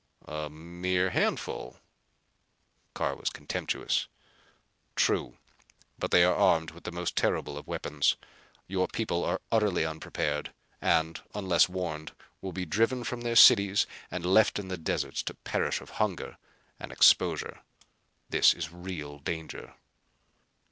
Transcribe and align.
"A 0.25 0.49
mere 0.49 1.11
handful!" 1.11 1.77
Carr 2.95 3.15
was 3.15 3.29
contemptuous. 3.29 4.07
"True, 4.95 5.37
but 5.99 6.09
they 6.09 6.23
are 6.23 6.33
armed 6.33 6.71
with 6.71 6.85
the 6.85 6.91
most 6.91 7.15
terrible 7.15 7.55
of 7.55 7.67
weapons. 7.67 8.15
Your 8.65 8.87
people 8.87 9.23
are 9.23 9.39
utterly 9.51 9.85
unprepared 9.85 10.53
and, 10.81 11.21
unless 11.35 11.69
warned, 11.69 12.13
will 12.41 12.51
be 12.51 12.65
driven 12.65 13.03
from 13.03 13.21
their 13.21 13.35
cities 13.35 13.85
and 14.09 14.25
left 14.25 14.57
in 14.57 14.69
the 14.69 14.75
deserts 14.77 15.21
to 15.21 15.35
perish 15.35 15.81
of 15.81 15.91
hunger 16.01 16.37
and 16.79 16.91
exposure. 16.91 17.61
This 18.27 18.55
is 18.55 18.69
a 18.69 18.75
real 18.75 19.19
danger." 19.19 19.75